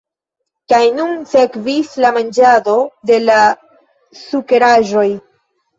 [0.71, 2.75] Kaj nun sekvis la manĝado
[3.13, 3.39] de la
[4.27, 5.09] sukeraĵoj.